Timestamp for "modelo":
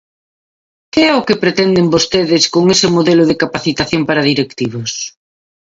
2.97-3.23